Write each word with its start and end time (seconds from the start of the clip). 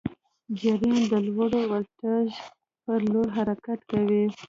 جریان 0.59 1.01
د 1.11 1.13
لوړ 1.27 1.51
ولتاژ 1.71 2.27
پر 2.83 2.99
لور 3.11 3.27
حرکت 3.37 3.79
کوي. 3.91 4.23